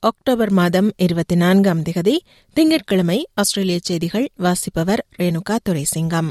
October 0.00 0.50
மாதம் 0.50 0.92
இருபத்தி 0.96 1.36
நான்காம் 1.36 1.82
திகதி 1.82 2.16
திங்கட்கிழமை 2.52 3.28
ஆஸ்திரேலிய 3.34 3.78
செய்திகள் 3.82 4.28
வாசிப்பவர் 4.36 5.06
Renuka 5.18 5.56
Duraisingam. 5.68 6.30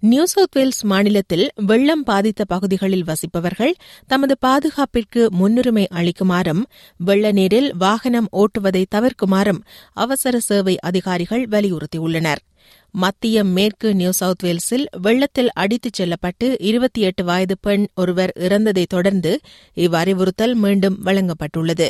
New 0.00 0.24
South 0.24 0.56
Wales 0.56 0.84
மாநிலத்தில் 0.84 1.50
வெள்ளம் 1.54 2.02
பாதித்த 2.02 2.44
பகுதிகளில் 2.44 3.04
வசிப்பவர்கள் 3.04 3.72
தமது 4.06 4.36
பாதுகாப்பிற்கு 4.46 5.28
முன்னுரிமை 5.28 5.88
அளிக்குமாறும் 5.94 6.62
வெள்ள 6.96 7.32
நீரில் 7.32 7.76
வாகனம் 7.76 8.28
ஓட்டுவதை 8.32 8.84
தவிர்க்குமாறும் 8.94 9.60
அவசர 9.92 10.38
சேவை 10.38 10.78
அதிகாரிகள் 10.78 11.46
வலியுறுத்தியுள்ளனர். 11.48 12.42
மத்திய 12.90 13.44
மேற்கு 13.44 13.94
நியூ 13.94 14.10
சவுத் 14.10 14.44
வேல்ஸில் 14.44 14.86
வெள்ளத்தில் 15.02 15.52
அடித்துச் 15.52 15.92
செல்லப்பட்டு 15.92 16.56
இருபத்தி 16.58 17.00
எட்டு 17.00 17.24
வயது 17.24 17.58
பெண் 17.60 17.86
ஒருவர் 17.94 18.32
இறந்ததைத் 18.38 18.86
தொடர்ந்து 18.88 19.40
இவ்வறிவுறுத்தல் 19.74 20.54
மீண்டும் 20.54 21.04
வழங்கப்பட்டுள்ளது. 21.04 21.88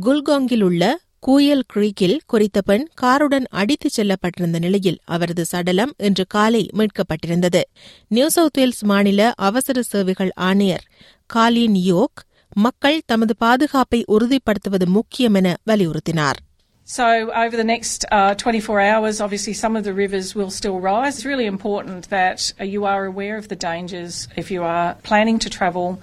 குல்காங்கில் 0.00 0.62
உள்ள 0.62 1.00
கூயல் 1.26 1.60
கிரீக்கில் 1.66 2.20
குறித்த 2.26 2.60
பெண் 2.60 2.88
காருடன் 3.02 3.44
அடித்துச் 3.50 3.90
செல்லப்பட்டிருந்த 3.90 4.58
நிலையில் 4.58 4.98
அவரது 5.04 5.44
சடலம் 5.44 5.94
இன்று 5.98 6.26
காலை 6.26 6.70
மீட்கப்பட்டிருந்தது. 6.72 7.60
நியூ 8.08 8.28
சவுத் 8.28 8.58
வேல்ஸ் 8.58 8.82
மாநில 8.82 9.32
அவசர 9.36 9.82
சேவைகள் 9.82 10.30
ஆணையர் 10.34 10.84
காலின் 11.26 11.74
யோக் 11.74 12.24
மக்கள் 12.54 13.02
தமது 13.06 13.36
பாதுகாப்பை 13.36 14.04
உறுதிப்படுத்துவது 14.08 14.86
முக்கியம் 14.86 15.34
என 15.34 15.56
வலியுறுத்தினார். 15.66 16.38
So, 16.84 17.06
over 17.14 17.52
the 17.52 17.78
next 17.78 18.06
uh, 18.10 18.34
24 18.34 18.80
hours, 18.80 19.22
obviously 19.22 19.54
some 19.62 19.74
of 19.76 19.84
the 19.84 19.92
rivers 19.92 20.34
will 20.34 20.50
still 20.62 20.78
rise. 20.80 21.12
It's 21.12 21.24
really 21.24 21.48
important 21.50 22.02
that 22.10 22.38
you 22.58 22.84
are 22.84 23.04
aware 23.04 23.36
of 23.36 23.44
the 23.48 23.56
dangers 23.56 24.10
if 24.34 24.48
you 24.48 24.62
are 24.62 24.96
planning 25.08 25.36
to 25.36 25.48
travel, 25.58 25.98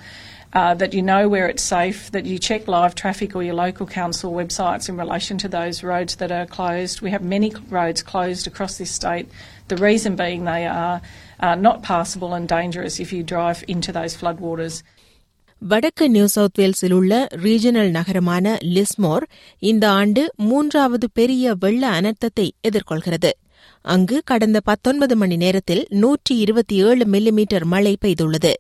uh, 0.54 0.74
that 0.76 0.94
you 0.94 1.02
know 1.02 1.28
where 1.28 1.48
it's 1.48 1.64
safe, 1.64 2.12
that 2.12 2.26
you 2.26 2.38
check 2.40 2.68
live 2.68 2.96
traffic 2.96 3.36
or 3.36 3.44
your 3.44 3.54
local 3.56 3.86
council 3.88 4.34
websites 4.34 4.90
in 4.90 4.98
relation 4.98 5.38
to 5.38 5.48
those 5.50 5.84
roads 5.84 6.16
that 6.16 6.32
are 6.32 6.46
closed. 6.48 7.02
We 7.02 7.12
have 7.12 7.24
many 7.24 7.54
roads 7.70 8.02
closed 8.02 8.48
across 8.48 8.78
this 8.78 8.92
state, 8.92 9.28
the 9.68 9.78
reason 9.78 10.16
being 10.16 10.46
they 10.46 10.66
are 10.66 11.02
uh, 11.40 11.56
not 11.56 11.84
passable 11.84 12.34
and 12.34 12.48
dangerous 12.48 13.00
if 13.00 13.14
you 13.14 13.22
drive 13.24 13.64
into 13.68 13.92
those 13.92 14.16
floodwaters. 14.22 14.78
வடக்கு 15.62 16.10
New 16.10 16.28
South 16.28 16.60
வேல்ஸில் 16.60 16.94
உள்ள 16.98 17.14
regional 17.46 17.90
நகரமான 17.90 18.58
லிஸ்மோர் 18.76 19.24
இந்த 19.60 19.86
ஆண்டு 19.90 20.22
மூன்றாவது 20.50 21.08
பெரிய 21.10 21.54
வெள்ள 21.54 21.84
அனர்த்தத்தை 22.00 22.46
எதிர்கொள்கிறது 22.68 23.32
அங்கு 23.82 24.22
கடந்த 24.26 24.60
பத்தொன்பது 24.60 25.16
மணி 25.16 25.36
நேரத்தில் 25.38 25.86
நூற்றி 25.90 26.38
இருபத்தி 26.38 26.76
ஏழு 26.76 27.06
மில்லிமீட்டர் 27.06 27.64
மழை 27.64 27.98
பெய்துள்ளது. 28.06 28.54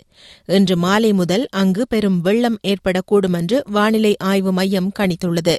இன்று 0.45 0.78
மாலை 0.78 1.14
முதல் 1.14 1.48
அங்கு 1.52 1.88
பெரும் 1.88 2.22
வெள்ளம் 2.22 2.59
ஏற்படக்கூடும் 2.67 3.38
என்று 3.38 3.64
வானிலை 3.66 4.17
ஆய்வு 4.17 4.52
மையம் 4.52 4.92
கணித்துள்ளது. 5.00 5.56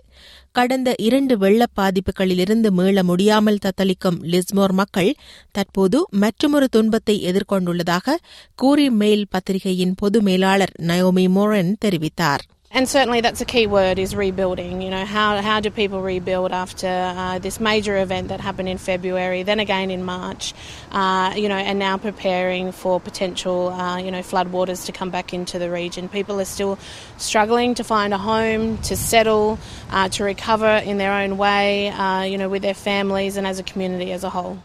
கடந்த 0.52 0.94
இரண்டு 0.98 1.39
வெள்ளப் 1.39 1.77
பாதிப்புகளிலிருந்து 1.80 2.70
மீள 2.70 3.02
முடியாமல் 3.02 3.58
தத்தளிக்கும் 3.64 4.19
லிஸ்மோர் 4.22 4.72
மக்கள் 4.72 5.14
தற்போது 5.51 6.07
மற்றொரு 6.11 6.68
துன்பத்தை 6.68 7.24
எதிர்கொண்டுள்ளதாக 7.24 8.17
கூரி 8.63 8.90
மெயில் 8.90 9.27
பத்திரிகையின் 9.30 9.95
பொது 9.95 10.23
மேலாளர் 10.23 10.73
நயோமி 10.83 11.29
மோரன் 11.29 11.74
தெரிவித்தார். 11.84 12.45
And 12.73 12.89
certainly 12.89 13.20
that's 13.20 13.41
a 13.41 13.45
key 13.45 13.67
word 13.67 13.98
is 13.98 14.14
rebuilding. 14.14 14.81
You 14.81 14.91
know, 14.91 15.05
how, 15.05 15.42
how 15.42 15.58
do 15.58 15.70
people 15.73 16.03
rebuild 16.03 16.53
after 16.53 16.86
uh, 16.86 17.41
this 17.41 17.58
major 17.58 17.98
event 17.98 18.29
that 18.29 18.41
happened 18.41 18.69
in 18.69 18.79
February, 18.79 19.42
then 19.42 19.58
again 19.58 19.91
in 19.91 20.05
March, 20.05 20.55
uh, 20.92 21.35
you 21.36 21.48
know, 21.48 21.57
and 21.57 21.81
now 21.81 21.97
preparing 21.97 22.70
for 22.70 23.01
potential, 23.01 23.70
uh, 23.70 23.98
you 23.98 24.13
know, 24.13 24.20
floodwaters 24.20 24.86
to 24.86 24.92
come 24.92 25.11
back 25.11 25.35
into 25.35 25.58
the 25.58 25.69
region. 25.69 26.08
People 26.08 26.41
are 26.41 26.45
still 26.45 26.79
struggling 27.19 27.75
to 27.75 27.83
find 27.83 28.14
a 28.14 28.19
home, 28.19 28.79
to 28.83 28.97
settle, 28.97 29.58
uh, 29.91 30.08
to 30.11 30.23
recover 30.23 30.69
in 30.69 30.97
their 30.97 31.13
own 31.13 31.39
way, 31.39 31.89
uh, 31.89 32.23
you 32.23 32.39
know, 32.39 32.48
with 32.48 32.63
their 32.63 32.75
families 32.75 33.37
and 33.37 33.48
as 33.48 33.58
a 33.58 33.64
community 33.64 34.13
as 34.13 34.23
a 34.23 34.31
whole. 34.31 34.63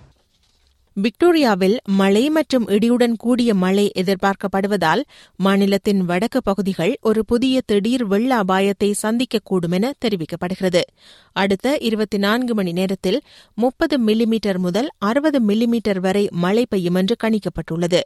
விக்டோரியாவில் 0.97 1.77
மழை 1.91 2.29
மற்றும் 2.29 2.67
இடியுடன் 2.67 3.15
கூடிய 3.17 3.53
மழை 3.53 3.91
எதிர்பார்க்கப்படுவதால் 3.95 5.01
மாநிலத்தின் 5.35 6.01
வடக்கு 6.01 6.43
பகுதிகள் 6.43 6.97
ஒரு 7.01 7.25
புதிய 7.25 7.61
திடீர் 7.65 8.03
வெள்ள 8.03 8.43
அபாயத்தை 8.43 8.93
சந்திக்கக்கூடும் 9.03 9.71
என 9.71 9.93
தெரிவிக்கப்படுகிறது. 10.05 10.81
அடுத்த 11.35 11.77
இருபத்தி 11.77 12.17
நான்கு 12.17 12.53
மணி 12.55 12.71
நேரத்தில் 12.71 13.21
முப்பது 13.53 13.95
மில்லிமீட்டர் 13.99 14.57
முதல் 14.57 14.89
அறுபது 14.97 15.39
மில்லிமீட்டர் 15.39 15.99
வரை 15.99 16.29
மழை 16.31 16.65
பெய்யும் 16.69 16.95
என்று 16.95 17.15
கணிக்கப்பட்டுள்ளது. 17.23 18.01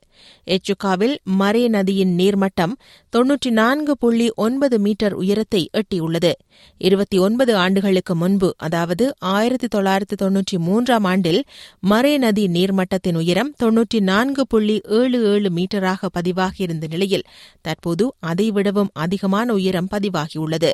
எச்சுக்காவில் 0.47 1.15
மரே 1.39 1.67
நதியின் 1.67 2.13
நீர்மட்டம் 2.19 2.73
தொன்னூற்றி 3.15 3.49
நான்கு 3.49 3.97
புள்ளி 3.97 4.31
ஒன்பது 4.35 4.79
மீட்டர் 4.79 5.13
உயரத்தை 5.13 5.69
எட்டியுள்ளது. 5.73 6.31
இருபத்தி 6.77 7.17
ஒன்பது 7.17 7.55
ஆண்டுகளுக்கு 7.55 8.15
முன்பு 8.15 8.55
அதாவது 8.57 9.15
ஆயிரத்தி 9.19 9.67
தொள்ளாயிரத்து 9.67 10.15
தொன்னூற்றி 10.15 10.57
மூன்றாம் 10.59 11.03
ஆண்டில் 11.03 11.41
மரே 11.89 12.17
நதி 12.17 12.47
நீர்மட்டத்தின் 12.47 13.15
உயரம் 13.15 13.53
தொன்னூற்றி 13.63 13.99
நான்கு 13.99 14.47
புள்ளி 14.47 14.81
ஏழு 14.89 15.21
ஏழு 15.33 15.49
மீட்டராக 15.49 16.11
பதிவாகியிருந்த 16.17 16.87
நிலையில் 16.87 17.25
தற்போது 17.61 18.13
அதைவிடவும் 18.27 18.91
அதிகமான 18.93 19.53
உயரம் 19.53 19.87
பதிவாகியுள்ளது. 19.91 20.73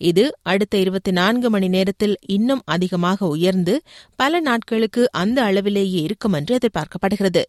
இது 0.00 0.24
அடுத்த 0.42 0.76
இருபத்தி 0.78 1.10
நான்கு 1.10 1.50
மணி 1.50 1.68
நேரம் 1.68 1.86
நேரத்தில் 1.88 2.16
இன்னும் 2.36 2.62
அதிகமாக 2.74 3.26
உயர்ந்து 3.34 3.74
பல 4.20 4.40
நாட்களுக்கு 4.48 5.02
அந்த 5.20 5.38
அளவிலேயே 5.48 6.00
இருக்கும் 6.06 6.34
என்று 6.38 6.52
எதிர்பார்க்கப்படுகிறது 6.58 7.42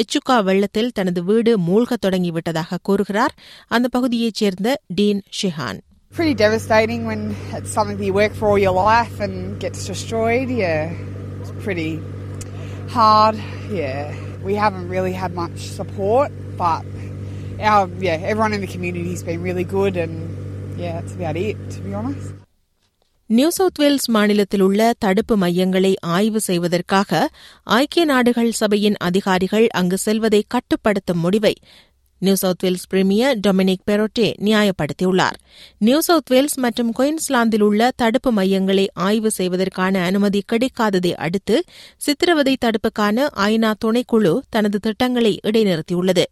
எச்சுக்கா 0.00 0.36
வெள்ளத்தில் 0.48 0.94
தனது 0.98 1.20
வீடு 1.30 1.52
மூழ்கத் 1.66 2.02
தொடங்கிவிட்டதாக 2.04 2.78
கூறுகிறார் 2.88 3.34
அந்த 3.76 3.88
பகுதியைச் 3.96 4.40
சேர்ந்த 4.42 4.78
Dean 5.00 5.24
Sheehan 5.40 5.80
Pretty 6.12 6.34
devastating 6.40 7.02
when 7.10 7.20
it's 7.56 7.70
something 7.76 7.98
that 7.98 8.06
you 8.08 8.14
work 8.14 8.32
for 8.38 8.46
all 8.48 8.58
your 8.64 8.74
life 8.86 9.14
and 9.24 9.36
gets 9.62 9.78
destroyed. 9.86 10.48
Yeah, 10.58 10.82
it's 11.38 11.52
pretty 11.66 11.92
hard. 12.90 13.36
Yeah, 13.78 14.02
we 14.42 14.54
haven't 14.54 14.88
really 14.90 15.14
had 15.14 15.32
much 15.34 15.56
support, 15.78 16.30
but 16.58 16.82
our 17.62 17.82
yeah 18.00 18.28
everyone 18.30 18.54
in 18.58 18.62
the 18.66 18.72
community's 18.74 19.24
been 19.30 19.42
really 19.48 19.66
good, 19.72 19.96
and 19.96 20.14
yeah, 20.76 20.92
that's 20.96 21.14
about 21.14 21.38
it 21.42 21.56
to 21.74 21.80
be 21.86 21.94
honest. 21.94 22.28
New 23.34 23.48
South 23.50 23.78
Wales 23.78 24.10
மாநிலத்தில் 24.10 24.60
உள்ள 24.60 24.92
தடுப்பு 24.98 25.36
மையங்களை 25.36 25.96
ஆய்வு 26.00 26.40
செய்வதற்காக 26.40 27.30
ஐக்கிய 27.62 28.04
நாடுகள் 28.04 28.50
சபையின் 28.50 28.96
அதிகாரிகள் 28.96 29.66
அங்கு 29.68 29.98
செல்வதை 29.98 30.44
கட்டுப்படுத்தும் 30.48 31.18
முடிவை 31.18 31.54
New 32.18 32.34
South 32.34 32.62
Wales 32.62 32.86
premier 32.88 33.38
Dominic 33.46 33.84
Perrottet 33.90 34.34
நியாயப்படுத்தியுள்ளார். 34.40 35.38
New 35.78 36.00
South 36.00 36.30
Wales 36.30 36.58
மற்றும் 36.58 36.92
குயின்ஸ்லாந்தில் 36.98 37.60
உள்ள 37.60 37.90
தடுப்பு 37.96 38.32
மையங்களை 38.32 38.86
ஆய்வு 38.94 39.30
செய்வதற்கான 39.30 40.02
அனுமதி 40.02 40.42
கிடைக்காததை 40.52 41.14
அடுத்து 41.14 41.64
சித்திரவதை 41.96 42.56
தடுப்புக்கான 42.64 43.26
ஐநா 43.36 43.72
துணைக்குழு 43.84 44.38
தனது 44.50 44.80
திட்டங்களை 44.80 45.40
இடைநிறுத்தியுள்ளது. 45.42 46.22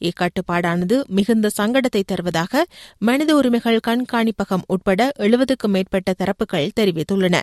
இக்கட்டுப்பாடானது 0.00 1.04
மிகுந்த 1.06 1.50
சங்கடத்தை 1.60 2.02
தருவதாக 2.06 2.66
மனித 2.98 3.34
உரிமைகள் 3.34 3.80
கண்காணிப்பகம் 3.86 4.64
உட்பட 4.66 5.12
எழுபதுக்கும் 5.18 5.68
மேற்பட்ட 5.68 6.14
தரப்புகள் 6.18 6.70
தெரிவித்துள்ளன. 6.80 7.40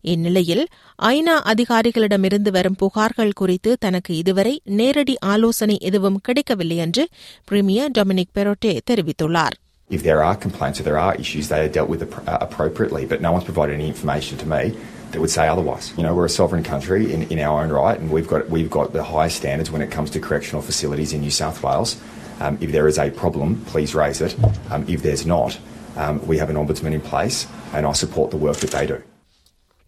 இந்நிலையில் 0.00 0.66
ஐநா 1.02 1.36
அதிகாரிகளிடமிருந்து 1.44 2.50
வரும் 2.50 2.76
புகார்கள் 2.80 3.32
குறித்து 3.34 3.76
தனக்கு 3.80 4.16
இதுவரை 4.16 4.60
நேரடி 4.64 5.18
ஆலோசனை 5.18 5.78
எதுவும் 5.80 6.20
கிடைக்கவில்லை 6.20 6.76
என்று 6.76 7.08
பிரிமியர் 7.50 7.90
டொமினிக் 7.98 8.34
பெரோட்டே 8.34 8.80
தெரிவித்துள்ளார். 8.90 9.56
If 9.90 10.02
there 10.02 10.20
are 10.20 10.38
complaints 10.38 10.78
or 10.78 10.84
there 10.84 10.98
are 10.98 11.14
issues, 11.20 11.48
they 11.48 11.60
are 11.60 11.70
dealt 11.70 11.90
with 11.90 12.08
uh, 12.26 12.46
appropriately, 12.46 13.02
but 13.04 13.20
no 13.20 13.32
one's 13.32 13.44
provided 13.44 13.78
any 13.78 13.92
information 13.92 14.36
to 14.36 14.46
me. 14.46 14.74
That 15.14 15.20
would 15.20 15.30
say 15.30 15.46
otherwise. 15.46 15.86
You 15.96 16.02
know, 16.02 16.14
we're 16.14 16.26
a 16.26 16.36
sovereign 16.36 16.64
country 16.64 17.12
in, 17.14 17.22
in 17.24 17.38
our 17.40 17.62
own 17.62 17.70
right, 17.72 17.98
and 17.98 18.10
we've 18.10 18.28
got, 18.28 18.50
we've 18.50 18.70
got 18.70 18.92
the 18.92 19.04
highest 19.04 19.36
standards 19.36 19.70
when 19.70 19.82
it 19.82 19.90
comes 19.90 20.10
to 20.10 20.20
correctional 20.20 20.62
facilities 20.62 21.12
in 21.12 21.20
New 21.20 21.30
South 21.32 21.62
Wales. 21.62 21.92
Um, 22.40 22.58
if 22.60 22.70
there 22.72 22.88
is 22.88 22.98
a 22.98 23.10
problem, 23.12 23.64
please 23.64 23.94
raise 23.94 24.20
it. 24.20 24.32
Um, 24.70 24.84
if 24.88 25.02
there's 25.02 25.24
not, 25.26 25.52
um, 25.96 26.24
we 26.26 26.38
have 26.38 26.50
an 26.50 26.56
ombudsman 26.56 26.92
in 26.92 27.00
place, 27.02 27.38
and 27.72 27.86
I 27.86 27.92
support 27.94 28.30
the 28.30 28.42
work 28.46 28.58
that 28.58 28.70
they 28.70 28.86
do. 28.86 29.00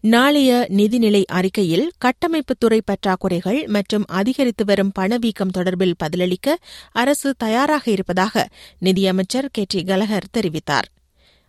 நாளைய 0.03 0.51
நிதிநிலை 0.69 1.21
அறிக்கையில் 1.29 1.85
கட்டமைப்புத்துறை 2.05 2.79
பற்றாக்குறைகள் 2.85 3.59
மற்றும் 3.67 4.05
அதிகரித்து 4.09 4.63
வரும் 4.65 4.91
பணவீக்கம் 4.91 5.53
தொடர்பில் 5.57 5.95
பதிலளிக்க 6.03 6.57
அரசு 6.91 7.29
தயாராக 7.37 7.91
இருப்பதாக 7.91 8.45
நிதியமைச்சர் 8.79 9.49
கே 9.51 9.65
டி 9.73 9.81
கலகர் 9.83 10.29
தெரிவித்தார் 10.37 10.87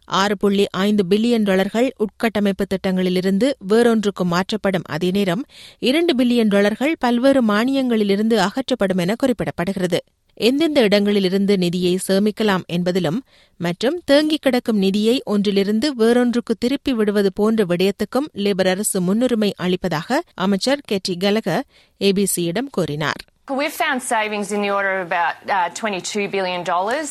ஆறு 0.09 0.37
புள்ளி 0.37 0.67
ஐந்து 0.71 1.05
பில்லியன் 1.11 1.43
டாலர்கள் 1.43 1.93
உட்கட்டமைப்பு 1.99 2.65
திட்டங்களிலிருந்து 2.69 3.53
வேறொன்றுக்கு 3.59 4.25
மாற்றப்படும். 4.25 4.83
அதே 4.85 5.11
நேரம் 5.11 5.45
இரண்டு 5.79 6.15
பில்லியன் 6.15 6.49
டாலர்கள் 6.49 6.97
பல்வேறு 6.99 7.45
மானியங்களிலிருந்து 7.45 8.37
அகற்றப்படும் 8.39 8.97
என 8.97 9.17
குறிப்பிடப்படுகிறது. 9.27 9.99
எந்தெந்த 10.41 10.81
இடங்களிலிருந்து 10.81 11.59
நிதியை 11.59 11.99
சேமிக்கலாம் 12.09 12.61
என்பதிலும் 12.73 13.19
மற்றும் 13.57 14.03
தேங்கிக் 14.05 14.43
கிடக்கும் 14.43 14.79
நிதியை 14.79 15.23
ஒன்றிலிருந்து 15.25 15.95
வேறொன்றுக்கு 15.95 16.55
திருப்பி 16.55 16.93
விடுவது 16.93 17.33
போன்ற 17.33 17.65
விடயத்துக்கும் 17.65 18.29
லேபர் 18.35 18.69
அரசு 18.69 19.01
முன்னுரிமை 19.01 19.55
அளிப்பதாக 19.57 20.23
அமைச்சர் 20.35 20.81
கெட்டி 20.85 21.17
கலக 21.17 21.65
ஏபிசியிடம் 22.01 22.67
கூறினார். 22.71 23.21
We've 23.51 23.77
found 23.79 24.01
savings 24.11 24.53
in 24.53 24.63
the 24.63 24.71
order 24.71 25.01
of 25.01 25.07
about 25.07 25.35
uh, 25.47 25.73
$22 25.83 26.31
billion, 26.31 26.59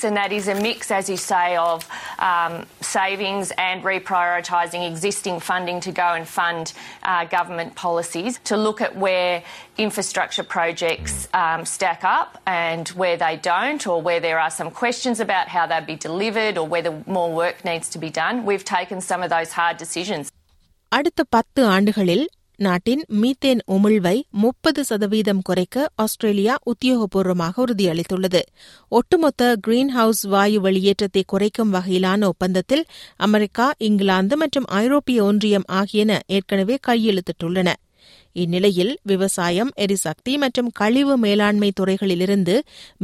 and 0.04 0.18
that 0.18 0.32
is 0.32 0.48
a 0.48 0.62
mix, 0.62 0.92
as 0.92 1.10
you 1.10 1.16
say, 1.16 1.56
of 1.56 1.82
um, 2.19 2.67
savings 2.81 3.53
and 3.59 3.83
reprioritising 3.83 4.89
existing 4.91 5.41
funding 5.41 5.81
to 5.81 5.93
go 5.93 6.15
and 6.15 6.27
fund 6.29 6.73
uh, 7.03 7.25
government 7.27 7.75
policies 7.75 8.39
to 8.45 8.57
look 8.57 8.81
at 8.81 8.97
where 8.97 9.43
infrastructure 9.79 10.43
projects 10.43 11.29
um, 11.35 11.65
stack 11.65 12.05
up 12.05 12.41
and 12.47 12.89
where 12.91 13.17
they 13.17 13.37
don't, 13.37 13.87
or 13.87 14.03
where 14.03 14.21
there 14.21 14.39
are 14.39 14.51
some 14.51 14.71
questions 14.71 15.21
about 15.21 15.49
how 15.49 15.67
they'll 15.67 15.85
be 15.85 15.97
delivered 15.97 16.59
or 16.59 16.67
whether 16.67 17.03
more 17.07 17.33
work 17.33 17.65
needs 17.65 17.89
to 17.91 17.99
be 17.99 18.11
done. 18.11 18.45
We've 18.45 18.65
taken 18.65 19.01
some 19.01 19.23
of 19.23 19.31
those 19.31 19.53
hard 19.53 19.77
decisions. 19.77 20.31
அடுத்த 20.89 21.25
பத்து 21.25 21.61
ஆண்டுகளில் 21.67 22.25
நாட்டின் 22.60 23.06
methane 23.22 23.60
உமிழ்வை 23.72 24.22
முப்பது 24.32 24.84
சதவீதம் 24.84 25.42
குறைக்க 25.44 25.90
Australia 25.96 26.56
உத்தியோகபூர்வமாக 26.72 27.62
உறுதியளித்துள்ளது. 27.66 28.42
ஒட்டுமொத்த 28.90 29.56
green 29.56 29.88
house 29.88 30.22
வாயு 30.22 30.62
வெளியேற்றத்தை 30.62 31.24
குறைக்கும் 31.26 31.74
வகையிலான 31.74 32.24
ஒப்பந்தத்தில் 32.24 32.84
அமெரிக்கா 33.18 33.74
இங்கிலாந்து 33.78 34.38
மற்றும் 34.38 34.66
ஐரோப்பிய 34.66 35.24
ஒன்றியம் 35.24 35.68
ஆகியன 35.72 36.20
ஏற்கனவே 36.28 36.78
கையெழுத்திட்டுள்ளன. 36.88 37.70
இந்நிலையில் 38.34 39.00
விவசாயம் 39.04 39.72
எரிசக்தி 39.76 40.38
மற்றும் 40.38 40.70
கழிவு 40.72 41.18
மேலாண்மை 41.18 41.72
துறைகளிலிருந்து 41.80 42.56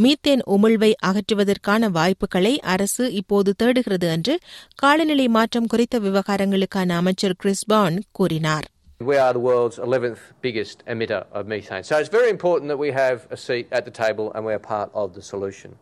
மீத்தேன் 0.03 0.43
உமிழ்வை 0.47 0.91
அகற்றுவதற்கான 1.05 1.89
வாய்ப்புகளை 1.91 2.59
அரசு 2.59 3.13
இப்போது 3.13 3.53
தேடுகிறது 3.57 4.07
என்று 4.07 4.39
காலநிலை 4.75 5.27
மாற்றம் 5.27 5.67
குறித்த 5.67 5.99
விவகாரங்களுக்கான 5.99 6.89
அமைச்சர் 6.95 7.39
கிறிஸ்பான் 7.43 7.97
கூறினார். 8.11 8.67
We 8.99 9.17
are 9.17 9.33
the 9.33 9.39
world's 9.39 9.77
11th 9.77 10.19
biggest 10.41 10.85
emitter 10.85 11.25
of 11.31 11.47
methane. 11.47 11.83
So 11.83 11.97
it's 11.97 12.09
very 12.09 12.29
important 12.29 12.69
that 12.69 12.77
we 12.77 12.91
have 12.91 13.27
a 13.31 13.37
seat 13.37 13.67
at 13.71 13.85
the 13.85 13.91
table 13.91 14.31
and 14.33 14.45
we 14.45 14.53
are 14.53 14.59
part 14.59 14.91
of 14.93 15.13
the 15.13 15.21
solution. 15.21 15.75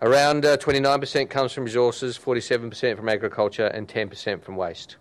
Around 0.00 0.44
uh, 0.46 0.56
29% 0.56 1.28
comes 1.28 1.52
from 1.52 1.64
resources, 1.64 2.18
47% 2.18 2.96
from 2.96 3.08
agriculture, 3.08 3.66
and 3.66 3.86
10% 3.86 4.42
from 4.42 4.56
waste. 4.56 4.96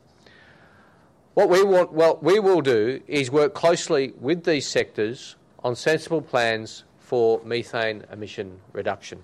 What 1.34 1.50
we 1.50 1.64
want, 1.64 1.94
well, 1.94 2.20
we 2.22 2.40
will 2.40 2.62
do 2.62 3.02
is 3.08 3.32
work 3.32 3.54
closely 3.54 4.14
with 4.20 4.44
these 4.44 4.68
sectors 4.68 5.38
on 5.64 5.76
sensible 5.76 6.22
plans 6.22 6.84
for 7.00 7.42
methane 7.46 8.04
emission 8.12 8.60
reduction. 8.74 9.24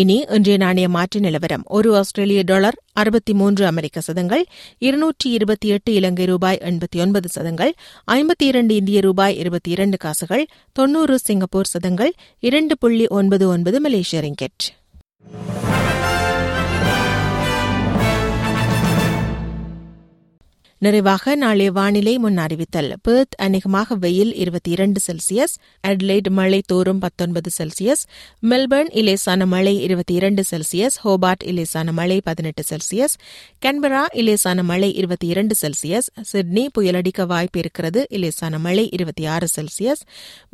இனி 0.00 0.16
இன்றைய 0.28 0.56
நாணய 0.58 0.88
மாற்று 0.88 1.20
நிலவரம். 1.20 1.62
ஒரு 1.66 1.96
ஆஸ்திரேலிய 1.96 2.42
dollar 2.42 2.76
அறுபத்தி 2.92 3.32
மூன்று 3.32 3.66
அமெரிக்க 3.66 4.00
சதங்கள் 4.00 4.44
இருநூற்றி 4.78 5.30
இருபத்தி 5.30 5.68
எட்டு 5.68 5.92
இலங்கை 5.92 6.24
ரூபாய் 6.24 6.58
எண்பத்தி 6.62 6.98
ஒன்பது 7.00 7.28
சதங்கள் 7.28 7.72
ஐம்பத்தி 8.12 8.46
இரண்டு 8.50 8.74
இந்திய 8.74 9.00
ரூபாய் 9.00 9.36
இருபத்தி 9.36 9.70
இரண்டு 9.70 9.96
காசுகள் 9.96 10.46
தொன்னூறு 10.72 11.18
சிங்கப்பூர் 11.18 11.66
சதங்கள் 11.66 12.12
இரண்டு 12.40 12.78
புள்ளி 12.78 13.06
ஒன்பது 13.06 13.48
ஒன்பது 13.48 13.80
மலேசிய 13.80 14.22
ரிங்கெட். 14.22 14.66
நிறைவாக 20.78 21.34
நாளைய 21.34 21.72
வானிலை 21.72 22.18
முன் 22.18 22.36
அறிவித்தல். 22.36 22.96
பெர்த் 23.02 23.34
அநேகமாக 23.36 23.94
வெயில் 23.94 24.34
இருபத்தி 24.34 24.70
இரண்டு 24.70 25.00
செல்சியஸ் 25.06 25.54
அட்லைட் 25.86 26.30
மழை 26.30 26.62
தோறும் 26.66 26.98
பத்தொன்பது 26.98 27.50
செல்சியஸ் 27.58 28.02
மெல்பர்ன் 28.42 28.90
இலேசான 28.92 29.46
மழை 29.46 29.82
இருபத்தி 29.82 30.14
இரண்டு 30.14 30.44
செல்சியஸ் 30.50 30.96
ஹோபார்ட் 31.04 31.44
இலேசான 31.44 31.92
மழை 31.92 32.20
பதினெட்டு 32.20 32.62
செல்சியஸ் 32.70 33.16
கன்பரா 33.66 34.02
இலேசான 34.12 34.62
மழை 34.62 34.94
இருபத்தி 34.94 35.26
இரண்டு 35.26 35.54
செல்சியஸ் 35.62 36.08
சிட்னி 36.22 36.66
புயலடிக்க 36.78 37.26
வாய்ப்பு 37.26 37.58
இருக்கிறது 37.58 38.06
இலேசான 38.10 38.58
மழை 38.58 38.88
இருபத்தி 38.92 39.26
ஆறு 39.26 39.46
செல்சியஸ் 39.56 40.02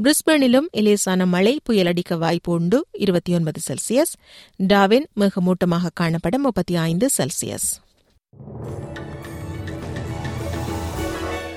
பிரிஸ்பர்னிலும் 0.02 0.70
இலேசான 0.76 1.26
மழை 1.26 1.60
புயலடிக்க 1.70 2.18
வாய்ப்பு 2.18 2.52
உண்டு 2.52 2.86
இருபத்தி 2.92 3.34
ஒன்பது 3.34 3.60
செல்சியஸ் 3.70 4.14
டாவின் 4.62 5.06
மிக 5.14 5.40
மூட்டமாக 5.40 5.88
காணப்படும் 5.94 6.42
முப்பத்தி 6.42 6.76
ஐந்து 6.76 7.08
செல்சியஸ். 7.18 7.70